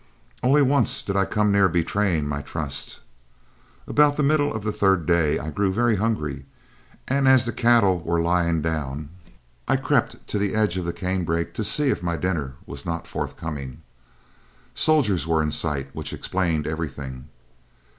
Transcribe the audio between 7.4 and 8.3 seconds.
the cattle were